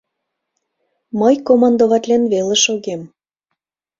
[1.19, 3.01] Мый командоватлен веле шогем: